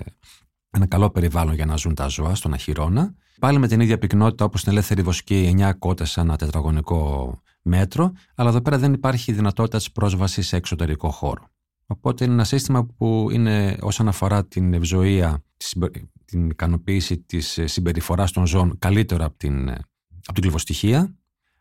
ένα 0.70 0.86
καλό 0.88 1.10
περιβάλλον 1.10 1.54
για 1.54 1.66
να 1.66 1.76
ζουν 1.76 1.96
τα 1.96 2.08
ζώα 2.08 2.36
στον 2.36 2.54
αχυρώνα 2.54 3.14
Πάλι 3.44 3.60
με 3.60 3.68
την 3.68 3.80
ίδια 3.80 3.98
πυκνότητα 3.98 4.46
όπως 4.46 4.60
στην 4.60 4.72
ελεύθερη 4.72 5.02
βοσκή, 5.02 5.56
9 5.60 5.72
κότες 5.80 6.12
σε 6.12 6.20
ένα 6.20 6.36
τετραγωνικό 6.36 7.42
μέτρο, 7.62 8.12
αλλά 8.36 8.50
εδώ 8.50 8.62
πέρα 8.62 8.78
δεν 8.78 8.94
υπάρχει 8.94 9.32
δυνατότητα 9.32 9.78
της 9.78 9.92
πρόσβασης 9.92 10.48
σε 10.48 10.56
εξωτερικό 10.56 11.10
χώρο. 11.10 11.50
Οπότε 11.86 12.24
είναι 12.24 12.34
ένα 12.34 12.44
σύστημα 12.44 12.86
που 12.86 13.28
είναι 13.32 13.78
όσον 13.82 14.08
αφορά 14.08 14.46
την 14.46 14.74
ευζοία, 14.74 15.44
την 16.26 16.50
ικανοποίηση 16.50 17.18
της 17.18 17.60
συμπεριφοράς 17.64 18.32
των 18.32 18.46
ζώων 18.46 18.76
καλύτερο 18.80 19.26
από 19.26 19.38
την, 19.38 19.70
από 19.70 20.34
την 20.34 20.42
κλειβοστοιχεία, 20.42 21.16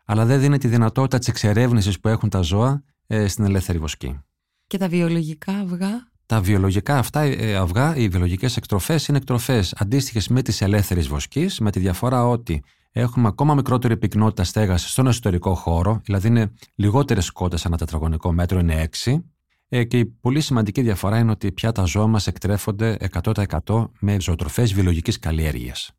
αλλά 0.04 0.24
δεν 0.24 0.40
δίνει 0.40 0.58
τη 0.58 0.68
δυνατότητα 0.68 1.18
της 1.18 1.28
εξερεύνησης 1.28 2.00
που 2.00 2.08
έχουν 2.08 2.28
τα 2.28 2.40
ζώα 2.40 2.84
ε, 3.06 3.28
στην 3.28 3.44
ελεύθερη 3.44 3.78
βοσκή. 3.78 4.20
Και 4.66 4.78
τα 4.78 4.88
βιολογικά 4.88 5.52
αυγά; 5.52 6.11
Τα 6.32 6.40
βιολογικά 6.40 6.98
αυτά 6.98 7.20
ε, 7.20 7.54
αυγά, 7.54 7.96
οι 7.96 8.08
βιολογικές 8.08 8.56
εκτροφές 8.56 9.06
είναι 9.08 9.18
εκτροφές 9.18 9.74
αντίστοιχες 9.76 10.28
με 10.28 10.42
τις 10.42 10.60
ελεύθερη 10.60 11.00
βοσκής, 11.00 11.60
με 11.60 11.70
τη 11.70 11.78
διαφορά 11.80 12.28
ότι 12.28 12.62
έχουμε 12.92 13.28
ακόμα 13.28 13.54
μικρότερη 13.54 13.96
πυκνότητα 13.96 14.44
στέγασης 14.44 14.90
στον 14.90 15.06
εσωτερικό 15.06 15.54
χώρο, 15.54 16.00
δηλαδή 16.04 16.28
είναι 16.28 16.52
λιγότερες 16.74 17.30
κότες 17.30 17.66
ανά 17.66 17.76
τετραγωνικό 17.76 18.32
μέτρο, 18.32 18.58
είναι 18.58 18.88
6. 19.04 19.22
Ε, 19.68 19.84
και 19.84 19.98
η 19.98 20.06
πολύ 20.06 20.40
σημαντική 20.40 20.82
διαφορά 20.82 21.18
είναι 21.18 21.30
ότι 21.30 21.52
πια 21.52 21.72
τα 21.72 21.84
ζώα 21.84 22.06
μας 22.06 22.26
εκτρέφονται 22.26 22.96
100% 23.22 23.90
με 24.00 24.20
ζωοτροφές 24.20 24.74
βιολογικής 24.74 25.18
καλλιέργειας. 25.18 25.90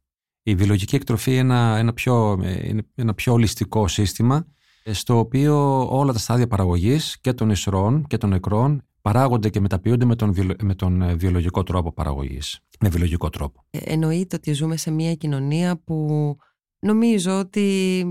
Η 0.43 0.55
βιολογική 0.55 0.95
εκτροφή 0.95 1.31
είναι 1.31 1.39
ένα, 1.39 1.77
ένα, 1.77 1.93
πιο, 1.93 2.39
ε, 2.43 2.67
είναι 2.67 2.81
ένα 2.95 3.13
πιο 3.13 3.33
ολιστικό 3.33 3.87
σύστημα 3.87 4.45
στο 4.91 5.17
οποίο 5.17 5.87
όλα 5.89 6.13
τα 6.13 6.19
στάδια 6.19 6.47
παραγωγής 6.47 7.17
και 7.21 7.33
των 7.33 7.49
ισρών 7.49 8.05
και 8.07 8.17
των 8.17 8.29
νεκρών 8.29 8.83
παράγονται 9.03 9.50
και 9.50 9.60
μεταποιούνται 9.60 10.05
με 10.05 10.15
τον, 10.15 10.36
με 10.62 10.75
τον 10.75 11.01
ε, 11.01 11.15
βιολογικό 11.15 11.63
τρόπο 11.63 11.93
παραγωγής, 11.93 12.60
με 12.79 12.89
βιολογικό 12.89 13.29
τρόπο. 13.29 13.65
Ε, 13.69 13.77
εννοείται 13.83 14.36
ότι 14.36 14.53
ζούμε 14.53 14.77
σε 14.77 14.91
μια 14.91 15.13
κοινωνία 15.13 15.81
που 15.83 16.38
νομίζω 16.79 17.39
ότι 17.39 18.05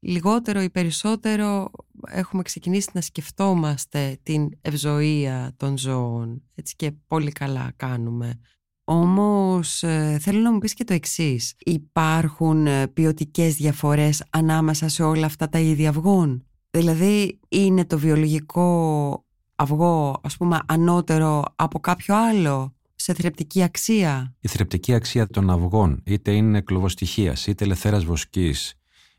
λιγότερο 0.00 0.62
ή 0.62 0.70
περισσότερο 0.70 1.70
έχουμε 2.08 2.42
ξεκινήσει 2.42 2.90
να 2.92 3.00
σκεφτόμαστε 3.00 4.18
την 4.22 4.48
ευζοία 4.60 5.52
των 5.56 5.78
ζώων 5.78 6.42
έτσι 6.54 6.76
και 6.76 6.92
πολύ 7.06 7.32
καλά 7.32 7.72
κάνουμε. 7.76 8.40
Όμως 8.84 9.82
ε, 9.82 10.18
θέλω 10.20 10.40
να 10.40 10.52
μου 10.52 10.58
πεις 10.58 10.74
και 10.74 10.84
το 10.84 10.94
εξής. 10.94 11.54
Υπάρχουν 11.58 12.66
ε, 12.66 12.88
ποιοτικές 12.88 13.54
διαφορές 13.54 14.24
ανάμεσα 14.30 14.88
σε 14.88 15.02
όλα 15.02 15.26
αυτά 15.26 15.48
τα 15.48 15.58
είδη 15.58 15.86
αυγών; 15.86 16.46
Δηλαδή 16.70 17.40
είναι 17.48 17.84
το 17.84 17.98
βιολογικό 17.98 19.26
αυγό 19.62 20.20
ας 20.22 20.36
πούμε 20.36 20.60
ανώτερο 20.66 21.44
από 21.56 21.80
κάποιο 21.80 22.16
άλλο 22.16 22.74
σε 22.94 23.14
θρεπτική 23.14 23.62
αξία; 23.62 24.34
Η 24.40 24.48
θρεπτική 24.48 24.94
αξία 24.94 25.26
των 25.26 25.50
αυγών 25.50 26.00
είτε 26.04 26.32
είναι 26.32 26.60
κλωβοστοιχίας, 26.60 27.46
είτε 27.46 27.64
ελευθέρας 27.64 28.04
βοσκής, 28.04 28.74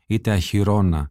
είτε 0.06 0.30
αχυρώνα, 0.30 1.10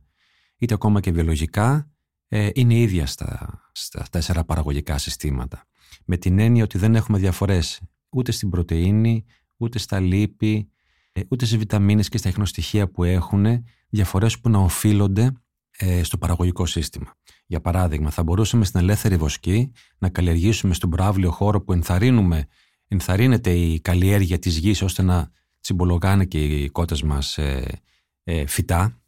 είτε 0.58 0.74
ακόμα 0.74 1.00
και 1.00 1.12
βιολογικά 1.12 1.92
ε, 2.28 2.50
είναι 2.54 2.74
ίδια 2.74 3.06
στα, 3.06 3.60
στα 3.72 4.06
τέσσερα 4.12 4.44
παραγωγικά 4.44 4.98
συστήματα. 4.98 5.64
Με 6.06 6.18
την 6.18 6.40
έννοια 6.40 6.64
ότι 6.64 6.78
δεν 6.78 6.96
έχουμε 6.96 7.18
διαφορές 7.18 7.82
ούτε 8.10 8.32
στην 8.32 8.50
πρωτεΐνη, 8.50 9.26
ούτε 9.58 9.80
στα 9.80 10.00
λίπη, 10.00 10.70
ε, 11.12 11.22
ούτε 11.30 11.46
σε 11.46 11.58
βιταμίνες 11.58 12.10
και 12.10 12.18
στα 12.18 12.30
ίχνοστοιχεία 12.30 12.92
που 12.92 13.04
έχουν 13.04 13.46
διαφορές 13.90 14.40
που 14.40 14.50
να 14.50 14.60
οφείλονται 14.60 15.32
ε, 15.78 16.04
στο 16.04 16.18
παραγωγικό 16.18 16.66
σύστημα. 16.66 17.14
Για 17.46 17.62
παράδειγμα, 17.62 18.10
θα 18.10 18.24
μπορούσαμε 18.24 18.66
στην 18.66 18.80
ελεύθερη 18.80 19.18
βοσκή 19.18 19.72
να 19.98 20.10
καλλιεργήσουμε 20.10 20.74
στον 20.74 20.90
προάβλιο 20.90 21.32
χώρο 21.32 21.62
που 21.62 21.74
ενθαρρύνουμε, 21.74 22.48
ενθαρρύνεται 22.88 23.52
η 23.52 23.80
καλλιέργεια 23.80 24.40
της 24.40 24.58
γης 24.58 24.82
ώστε 24.82 25.02
να 25.02 25.30
τσιμπολογάνε 25.60 26.26
και 26.26 26.44
οι 26.44 26.70
κότες 26.70 27.04
μας 27.04 27.38
ε, 27.38 27.82
ε, 28.24 28.46
φυτά. 28.46 29.02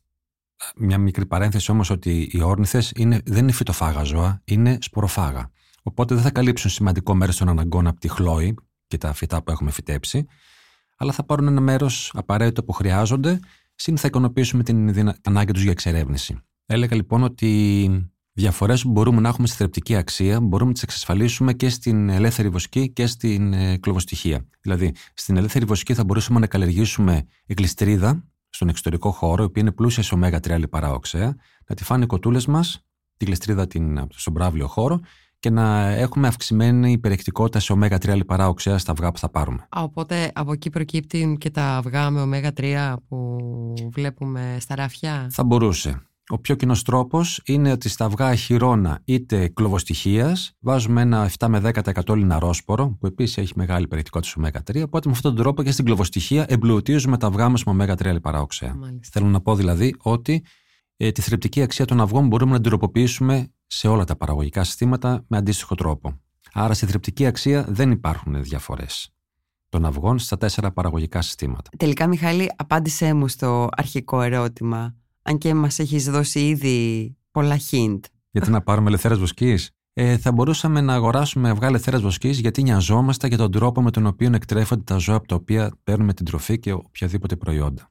Μια 0.76 0.98
μικρή 0.98 1.26
παρένθεση 1.26 1.72
όμως 1.72 1.90
ότι 1.90 2.30
οι 2.32 2.42
όρνηθες 2.42 2.92
είναι, 2.96 3.22
δεν 3.26 3.42
είναι 3.42 3.52
φυτοφάγα 3.52 4.04
ζώα, 4.04 4.42
είναι 4.46 4.78
σποροφάγα. 4.82 5.52
Οπότε 5.84 6.14
δεν 6.14 6.24
θα 6.24 6.32
καλύψουν 6.32 6.70
σημαντικό 6.70 7.16
μέρος 7.16 7.38
των 7.38 7.50
αναγκών 7.50 7.88
από 7.88 8.00
τη 8.00 8.08
χλώη 8.08 8.56
και 8.88 8.98
τα 8.98 9.14
φυτά 9.14 9.44
που 9.44 9.52
έχουμε 9.52 9.72
φυτέψει, 9.72 10.26
αλλά 10.98 11.12
θα 11.12 11.24
πάρουν 11.24 11.48
ένα 11.48 11.62
μέρος 11.62 12.12
απαραίτητο 12.14 12.64
που 12.64 12.72
χρειάζονται, 12.72 13.40
συν 13.76 13.98
θα 13.98 14.08
ικανοποιήσουμε 14.08 14.64
την 14.64 15.14
ανάγκη 15.24 15.52
τους 15.52 15.62
για 15.62 15.72
εξερεύνηση. 15.72 16.38
Έλεγα 16.66 16.96
λοιπόν 16.96 17.24
ότι 17.24 17.90
διαφορές 18.36 18.82
που 18.82 18.90
μπορούμε 18.92 19.22
να 19.22 19.30
έχουμε 19.30 19.48
στη 19.48 19.58
θρεπτική 19.58 19.96
αξία 19.96 20.40
μπορούμε 20.42 20.68
να 20.68 20.74
τις 20.74 20.84
εξασφαλίσουμε 20.84 21.54
και 21.54 21.70
στην 21.70 22.10
ελεύθερη 22.10 22.50
βοσκή 22.50 22.90
και 22.90 23.08
στην 23.08 23.54
ε, 23.54 23.78
κλωβοστοιχεία. 23.78 24.46
Δηλαδή, 24.62 24.94
στην 25.14 25.38
ελεύθερη 25.38 25.66
βοσκή 25.66 25.94
θα 25.94 26.04
μπορούσαμε 26.04 26.40
να 26.40 26.48
καλλιεργήσουμε 26.48 27.26
γλιστρίδα 27.58 28.24
στον 28.50 28.70
εξωτερικό 28.70 29.12
χώρο, 29.12 29.44
η 29.44 29.46
οποία 29.46 29.62
είναι 29.62 29.72
πλούσιας 29.72 30.06
σε 30.06 30.16
ω3 30.22 30.58
λιπαρά 30.58 30.92
οξέα, 30.92 31.36
να 31.68 31.76
τη 31.76 31.84
φάνε 31.84 32.04
οι 32.04 32.08
κοτούλες 32.08 32.46
μας, 32.46 32.86
τη 33.18 33.26
γλιστρίδα 33.26 33.68
την, 33.68 34.08
στον 34.10 34.34
μπράβλιο 34.34 34.68
χώρο 34.68 35.00
και 35.40 35.50
να 35.50 35.90
έχουμε 35.90 36.28
αυξημένη 36.28 36.92
υπερεκτικότητα 36.92 37.60
σε 37.60 37.74
ω3 37.74 38.16
λιπαρά 38.16 38.48
οξέα 38.48 38.78
στα 38.78 38.92
αυγά 38.92 39.12
που 39.12 39.20
θα 39.20 39.30
πάρουμε. 39.30 39.68
Α, 39.78 39.82
οπότε 39.84 40.32
από 40.36 40.52
εκεί 40.52 40.70
προκύπτει 40.70 41.38
και 41.40 41.50
τα 41.50 41.64
αυγά 41.64 42.10
με 42.10 42.42
ω3 42.44 42.96
που 43.08 43.38
βλέπουμε 43.94 44.58
στα 44.60 44.76
ράφια; 44.76 45.28
Θα 45.32 45.44
μπορούσε. 45.44 46.02
Ο 46.30 46.40
πιο 46.40 46.56
κοινός 46.56 46.84
τρόπος 46.84 47.42
είναι 47.46 47.72
ότι 47.72 47.90
στα 47.90 48.06
αυγά 48.06 48.26
αχυρώνα 48.26 49.02
είτε 49.06 49.48
κλωβοστοιχία 49.48 50.38
βάζουμε 50.60 51.02
ένα 51.02 51.30
7 51.40 51.48
με 51.48 51.72
10% 52.06 52.16
λιναρόσπορο, 52.16 52.98
που 53.00 53.08
επίσης 53.08 53.38
έχει 53.38 53.54
μεγάλη 53.56 53.84
υπερεκτικότητα 53.84 54.52
σε 54.52 54.52
ω3. 54.54 54.84
Οπότε 54.84 55.10
με 55.10 55.16
αυτόν 55.16 55.36
τον 55.36 55.44
τρόπο 55.44 55.64
και 55.64 55.72
στην 55.72 55.86
κλωβοστοιχεία 55.86 56.46
εμπλουτίζουμε 56.50 57.18
τα 57.18 57.28
αυγά 57.28 57.50
μας 57.50 57.64
με 57.64 57.86
ω3 57.90 58.12
λιπαρά 58.12 58.42
οξέα. 58.42 58.76
Θέλω 59.12 59.28
να 59.28 59.42
πω 59.42 59.56
δηλαδή 59.56 59.96
ότι 59.98 60.44
ε, 60.98 61.12
τη 61.12 61.22
θρεπτική 61.22 61.62
αξία 61.62 61.86
των 61.86 62.02
αυγών 62.02 62.28
μπορούμε 62.28 62.52
να 62.52 62.60
την 62.60 62.70
τροποποιήσουμε 62.70 63.54
σε 63.68 63.88
όλα 63.88 64.04
τα 64.04 64.16
παραγωγικά 64.16 64.64
συστήματα 64.64 65.26
με 65.28 65.38
αντίστοιχο 65.38 65.76
τρόπο. 65.76 66.20
Άρα 66.54 66.74
στη 66.74 66.86
θρεπτική 66.86 67.26
αξία 67.26 67.66
δεν 67.70 67.92
υπάρχουν 67.92 68.44
διαφορές 68.44 69.10
των 69.70 69.86
αυγών 69.86 70.20
στα 70.20 70.38
τέσσερα 70.38 70.72
παραγωγικά 70.72 71.22
συστήματα. 71.22 71.70
Τελικά, 71.78 72.08
Μιχάλη, 72.08 72.52
απάντησέ 72.56 73.14
μου 73.14 73.28
στο 73.28 73.70
αρχικό 73.76 74.22
ερώτημα, 74.22 74.96
αν 75.26 75.38
και 75.38 75.54
μας 75.54 75.80
έχεις 75.80 76.10
δώσει 76.10 76.48
ήδη 76.48 77.16
πολλά 77.32 77.60
hint. 77.72 78.00
Γιατί 78.32 78.52
να 78.52 78.62
πάρουμε 78.62 78.88
ελευθέρες 78.88 79.18
βοσκής; 79.18 79.70
Ε, 79.94 80.18
θα 80.18 80.32
μπορούσαμε 80.32 80.82
να 80.82 80.94
αγοράσουμε 80.94 81.50
αυγά 81.50 81.68
ελευθέρες 81.68 82.02
βοσκής 82.02 82.40
γιατί 82.40 82.64
νοιαζόμαστε 82.64 83.28
για 83.28 83.38
τον 83.38 83.52
τρόπο 83.52 83.82
με 83.82 83.92
τον 83.92 84.06
οποίο 84.06 84.30
εκτρέφονται 84.34 84.84
τα 84.84 84.98
ζώα 84.98 85.16
από 85.16 85.28
τα 85.28 85.36
οποία 85.36 85.72
παίρνουμε 85.84 86.14
την 86.14 86.26
τροφή 86.26 86.60
και 86.60 86.72
οποιαδήποτε 86.72 87.36
προϊόντα. 87.36 87.90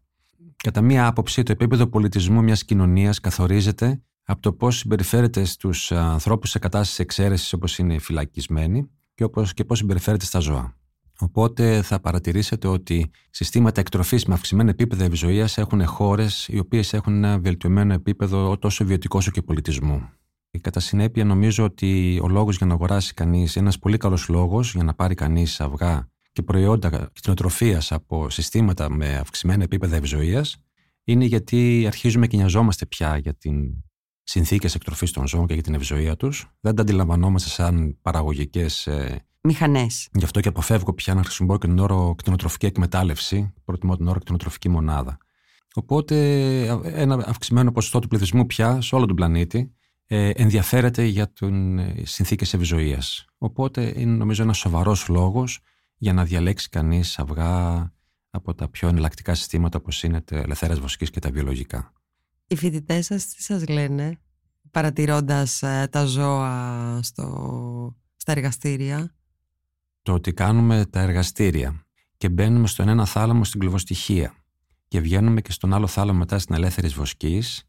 Κατά 0.56 0.80
μία 0.80 1.06
άποψη, 1.06 1.42
το 1.42 1.52
επίπεδο 1.52 1.86
πολιτισμού 1.86 2.42
μιας 2.42 2.64
κοινωνίας 2.64 3.20
καθορίζεται 3.20 4.02
από 4.24 4.42
το 4.42 4.52
πώς 4.52 4.76
συμπεριφέρεται 4.76 5.44
στους 5.44 5.92
ανθρώπους 5.92 6.50
σε 6.50 6.58
κατάσταση 6.58 7.02
εξαίρεσης 7.02 7.52
όπως 7.52 7.78
είναι 7.78 7.94
οι 7.94 7.98
φυλακισμένοι 7.98 8.90
και, 9.14 9.24
όπως, 9.24 9.54
και 9.54 9.64
πώς 9.64 9.78
συμπεριφέρεται 9.78 10.24
στα 10.24 10.38
ζώα. 10.38 10.76
Οπότε 11.18 11.82
θα 11.82 12.00
παρατηρήσετε 12.00 12.68
ότι 12.68 13.10
συστήματα 13.30 13.80
εκτροφής 13.80 14.24
με 14.24 14.34
αυξημένα 14.34 14.70
επίπεδα 14.70 15.04
ευζοίας 15.04 15.58
έχουν 15.58 15.86
χώρες 15.86 16.48
οι 16.48 16.58
οποίες 16.58 16.92
έχουν 16.92 17.14
ένα 17.14 17.38
βελτιωμένο 17.38 17.92
επίπεδο 17.92 18.58
τόσο 18.58 18.84
βιωτικό 18.84 19.18
όσο 19.18 19.30
και 19.30 19.42
πολιτισμού. 19.42 20.08
Και 20.50 20.58
κατά 20.58 20.80
συνέπεια, 20.80 21.24
νομίζω 21.24 21.64
ότι 21.64 22.20
ο 22.22 22.28
λόγος 22.28 22.56
για 22.56 22.66
να 22.66 22.74
αγοράσει 22.74 23.14
κανείς, 23.14 23.56
ένας 23.56 23.78
πολύ 23.78 23.96
καλός 23.96 24.28
λόγος 24.28 24.74
για 24.74 24.84
να 24.84 24.94
πάρει 24.94 25.14
κανείς 25.14 25.60
αυγά 25.60 26.08
και 26.32 26.42
προϊόντα 26.42 27.10
κτηνοτροφίας 27.12 27.92
από 27.92 28.30
συστήματα 28.30 28.90
με 28.90 29.16
αυξημένα 29.16 29.62
επίπεδα 29.62 29.96
ευζοίας 29.96 30.56
είναι 31.04 31.24
γιατί 31.24 31.84
αρχίζουμε 31.86 32.26
και 32.26 32.36
νοιαζόμαστε 32.36 32.86
πια 32.86 33.16
για 33.16 33.34
την 33.34 33.84
συνθήκες 34.22 34.74
εκτροφής 34.74 35.10
των 35.10 35.26
ζώων 35.26 35.46
και 35.46 35.54
για 35.54 35.62
την 35.62 35.74
ευζοία 35.74 36.16
τους. 36.16 36.46
Δεν 36.60 36.74
τα 36.74 36.82
αντιλαμβανόμαστε 36.82 37.48
σαν 37.48 37.98
παραγωγικές 38.02 38.86
ε, 38.86 39.26
μηχανές. 39.44 40.08
Γι' 40.12 40.24
αυτό 40.24 40.40
και 40.40 40.48
αποφεύγω 40.48 40.94
πια 40.94 41.14
να 41.14 41.22
χρησιμοποιώ 41.22 41.58
και 41.58 41.66
τον 41.66 41.78
όρο 41.78 42.14
κτηνοτροφική 42.16 42.66
εκμετάλλευση. 42.66 43.54
Προτιμώ 43.64 43.96
τον 43.96 44.08
όρο 44.08 44.20
κτηνοτροφική 44.20 44.68
μονάδα. 44.68 45.18
Οπότε 45.74 46.16
ένα 46.82 47.24
αυξημένο 47.26 47.72
ποσοστό 47.72 47.98
του 47.98 48.08
πληθυσμού 48.08 48.46
πια 48.46 48.80
σε 48.80 48.94
όλο 48.94 49.06
τον 49.06 49.16
πλανήτη 49.16 49.74
ε, 50.06 50.30
ενδιαφέρεται 50.30 51.04
για 51.04 51.32
την 51.32 51.78
ε, 51.78 52.02
συνθήκες 52.02 52.54
ευζοίας. 52.54 53.24
Οπότε 53.38 53.92
είναι 53.96 54.16
νομίζω 54.16 54.42
ένας 54.42 54.58
σοβαρός 54.58 55.08
λόγος 55.08 55.60
για 55.96 56.12
να 56.12 56.24
διαλέξει 56.24 56.68
κανείς 56.68 57.18
αυγά 57.18 57.92
από 58.30 58.54
τα 58.54 58.68
πιο 58.68 58.88
εναλλακτικά 58.88 59.34
συστήματα 59.34 59.78
όπως 59.78 60.02
είναι 60.02 60.20
τα 60.20 60.36
ελευθέρας 60.36 60.78
βοσκής 60.78 61.10
και 61.10 61.20
τα 61.20 61.30
βιολογικά. 61.30 61.92
Οι 62.46 62.56
φοιτητές 62.56 63.06
σας 63.06 63.26
τι 63.26 63.42
σας 63.42 63.68
λένε 63.68 64.18
παρατηρώντας 64.70 65.62
ε, 65.62 65.88
τα 65.90 66.04
ζώα 66.04 67.00
στο, 67.02 67.96
στα 68.16 68.32
εργαστήρια; 68.32 69.13
Το 70.04 70.12
ότι 70.12 70.32
κάνουμε 70.32 70.86
τα 70.86 71.00
εργαστήρια 71.00 71.86
και 72.16 72.28
μπαίνουμε 72.28 72.66
στον 72.66 72.88
ένα 72.88 73.04
θάλαμο 73.04 73.44
στην 73.44 73.60
κλωβοστοιχεία 73.60 74.34
και 74.88 75.00
βγαίνουμε 75.00 75.40
και 75.40 75.52
στον 75.52 75.74
άλλο 75.74 75.86
θάλαμο 75.86 76.18
μετά 76.18 76.38
στην 76.38 76.54
ελεύθερη 76.54 76.88
βοσκής 76.88 77.64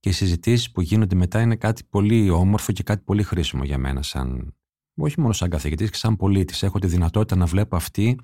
και 0.00 0.08
οι 0.08 0.12
συζητήσεις 0.12 0.70
που 0.70 0.80
γίνονται 0.80 1.14
μετά 1.14 1.40
είναι 1.40 1.56
κάτι 1.56 1.84
πολύ 1.90 2.30
όμορφο 2.30 2.72
και 2.72 2.82
κάτι 2.82 3.02
πολύ 3.04 3.22
χρήσιμο 3.22 3.64
για 3.64 3.78
μένα 3.78 4.02
σαν 4.02 4.54
όχι 4.96 5.20
μόνο 5.20 5.32
σαν 5.32 5.50
καθηγητής 5.50 5.90
και 5.90 5.96
σαν 5.96 6.16
πολίτης. 6.16 6.62
Έχω 6.62 6.78
τη 6.78 6.86
δυνατότητα 6.86 7.36
να 7.36 7.46
βλέπω 7.46 7.76
αυτοί 7.76 8.20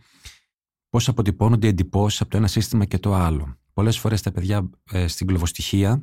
πώς 0.88 1.08
αποτυπώνονται 1.08 1.66
οι 1.66 1.70
εντυπώσεις 1.70 2.20
από 2.20 2.30
το 2.30 2.36
ένα 2.36 2.46
σύστημα 2.46 2.84
και 2.84 2.98
το 2.98 3.14
άλλο. 3.14 3.56
Πολλές 3.72 3.98
φορές 3.98 4.22
τα 4.22 4.32
παιδιά 4.32 4.70
ε, 4.92 5.06
στην 5.06 5.26
κλωβοστοιχεία 5.26 6.02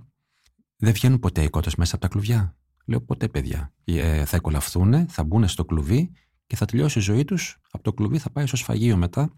δεν 0.78 0.94
βγαίνουν 0.94 1.20
ποτέ 1.20 1.44
οι 1.44 1.50
κότες 1.50 1.76
μέσα 1.76 1.96
από 1.96 2.04
τα 2.04 2.12
κλουβιά. 2.12 2.56
Λέω 2.86 3.02
ποτέ 3.02 3.28
παιδιά. 3.28 3.74
Ε, 3.84 4.26
θα 4.26 4.36
εκολαφθούν, 4.36 5.08
θα 5.08 5.24
μπουν 5.24 5.48
στο 5.48 5.66
κλουβί 5.66 6.12
και 6.50 6.56
θα 6.56 6.66
τελειώσει 6.66 7.00
η 7.00 7.02
ζωή 7.02 7.26
τους. 7.26 7.58
Από 7.72 7.84
το 7.84 7.94
κλουβί 7.94 8.18
θα 8.18 8.30
πάει 8.30 8.46
στο 8.46 8.56
σφαγείο 8.56 8.98
μετά 8.98 9.30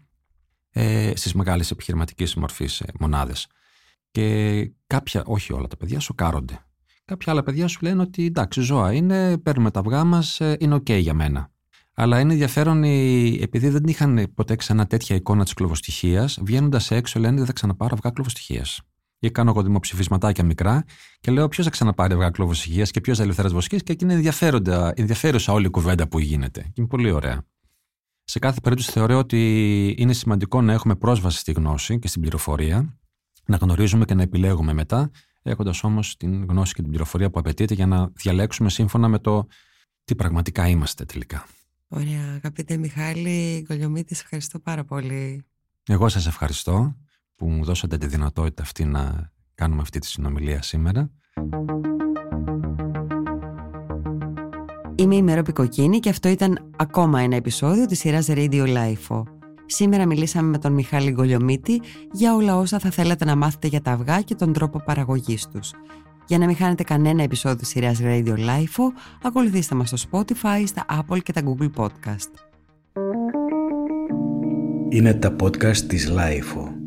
ε, 0.70 1.12
στις 1.14 1.34
μεγάλες 1.34 1.70
επιχειρηματικές 1.70 2.34
μορφής 2.34 2.80
ε, 2.80 2.86
μονάδες. 3.00 3.46
Και 4.10 4.70
κάποια, 4.86 5.22
όχι 5.26 5.52
όλα 5.52 5.66
τα 5.66 5.76
παιδιά, 5.76 6.00
σοκάρονται. 6.00 6.66
Κάποια 7.04 7.32
άλλα 7.32 7.42
παιδιά 7.42 7.68
σου 7.68 7.78
λένε 7.82 8.02
ότι 8.02 8.24
εντάξει, 8.26 8.60
ζώα 8.60 8.92
είναι, 8.92 9.38
παίρνουμε 9.38 9.70
τα 9.70 9.80
αυγά 9.80 10.04
μας, 10.04 10.40
ε, 10.40 10.56
είναι 10.60 10.74
OK 10.74 11.00
για 11.00 11.14
μένα. 11.14 11.50
Αλλά 11.94 12.20
είναι 12.20 12.32
ενδιαφέρον, 12.32 12.84
επειδή 13.42 13.68
δεν 13.68 13.84
είχαν 13.84 14.32
ποτέ 14.34 14.56
ξανά 14.56 14.86
τέτοια 14.86 15.16
εικόνα 15.16 15.44
της 15.44 15.54
κλωβοστοιχίας, 15.54 16.38
βγαίνοντας 16.42 16.90
έξω 16.90 17.18
λένε 17.20 17.36
δεν 17.36 17.46
θα 17.46 17.52
ξαναπάρω 17.52 17.94
αυγά 17.94 18.10
κλωβοστοιχίας. 18.10 18.80
Ή 19.24 19.30
κάνω 19.30 19.50
εγώ 19.50 19.62
δημοψηφισματάκια 19.62 20.44
μικρά 20.44 20.84
και 21.20 21.30
λέω 21.30 21.48
ποιος 21.48 21.66
θα 21.66 21.72
ξαναπάρει 21.72 22.14
αυγά 22.14 22.30
κλωβοστοιχία 22.30 22.84
και 22.84 23.00
ποιος 23.00 23.16
θα 23.16 23.22
ελευθερά 23.22 23.48
βοσκής; 23.48 23.82
Και 23.82 23.92
εκεί 23.92 24.04
είναι 24.04 24.32
ενδιαφέρουσα 24.94 25.52
όλη 25.52 25.66
η 25.66 25.70
κουβέντα 25.70 26.08
που 26.08 26.18
γίνεται. 26.18 26.60
Και 26.60 26.72
είναι 26.74 26.86
πολύ 26.86 27.10
ωραία. 27.10 27.44
Σε 28.24 28.38
κάθε 28.38 28.60
περίπτωση 28.60 28.90
θεωρώ 28.90 29.18
ότι 29.18 29.94
είναι 29.98 30.12
σημαντικό 30.12 30.62
να 30.62 30.72
έχουμε 30.72 30.94
πρόσβαση 30.96 31.38
στη 31.38 31.52
γνώση 31.52 31.98
και 31.98 32.08
στην 32.08 32.20
πληροφορία, 32.20 32.98
να 33.46 33.56
γνωρίζουμε 33.56 34.04
και 34.04 34.14
να 34.14 34.22
επιλέγουμε 34.22 34.72
μετά, 34.72 35.10
έχοντας 35.42 35.84
όμως 35.84 36.16
την 36.16 36.44
γνώση 36.44 36.74
και 36.74 36.80
την 36.80 36.90
πληροφορία 36.90 37.30
που 37.30 37.38
απαιτείται 37.38 37.74
για 37.74 37.86
να 37.86 38.10
διαλέξουμε 38.14 38.70
σύμφωνα 38.70 39.08
με 39.08 39.18
το 39.18 39.46
τι 40.04 40.14
πραγματικά 40.14 40.68
είμαστε 40.68 41.04
τελικά. 41.04 41.46
Ωραία. 41.88 42.32
Αγαπητέ 42.34 42.76
Μιχάλη 42.76 43.64
Κολιομίτη, 43.68 44.16
ευχαριστώ 44.20 44.58
πάρα 44.58 44.84
πολύ. 44.84 45.44
Εγώ 45.86 46.08
σας 46.08 46.26
ευχαριστώ 46.26 46.96
που 47.36 47.48
μου 47.48 47.64
δώσατε 47.64 47.98
τη 47.98 48.06
δυνατότητα 48.06 48.62
αυτή 48.62 48.84
να 48.84 49.30
κάνουμε 49.54 49.82
αυτή 49.82 49.98
τη 49.98 50.06
συνομιλία 50.06 50.62
σήμερα. 50.62 51.10
Είμαι 54.94 55.16
η 55.16 55.22
Μερό 55.22 55.42
Πικοκίνη 55.42 55.98
και 55.98 56.08
αυτό 56.08 56.28
ήταν 56.28 56.70
ακόμα 56.76 57.20
ένα 57.20 57.36
επεισόδιο 57.36 57.86
της 57.86 57.98
σειράς 57.98 58.26
Radio 58.28 58.66
Life. 58.66 59.22
Σήμερα 59.66 60.06
μιλήσαμε 60.06 60.48
με 60.48 60.58
τον 60.58 60.72
Μιχάλη 60.72 61.10
Γκολιομίτη 61.10 61.80
για 62.12 62.34
όλα 62.34 62.56
όσα 62.56 62.78
θα 62.78 62.90
θέλατε 62.90 63.24
να 63.24 63.36
μάθετε 63.36 63.66
για 63.66 63.80
τα 63.80 63.90
αυγά 63.90 64.20
και 64.20 64.34
τον 64.34 64.52
τρόπο 64.52 64.82
παραγωγής 64.84 65.48
τους. 65.48 65.70
Για 66.26 66.38
να 66.38 66.46
μην 66.46 66.56
χάνετε 66.56 66.82
κανένα 66.82 67.22
επεισόδιο 67.22 67.58
της 67.58 67.68
σειράς 67.68 67.98
Radio 68.02 68.34
Life, 68.36 68.78
ακολουθήστε 69.22 69.74
μας 69.74 69.88
στο 69.88 70.08
Spotify, 70.10 70.62
στα 70.66 70.84
Apple 70.88 71.22
και 71.22 71.32
τα 71.32 71.40
Google 71.44 71.70
Podcast. 71.76 72.30
Είναι 74.88 75.14
τα 75.14 75.36
podcast 75.40 75.76
της 75.76 76.12
Life. 76.16 76.81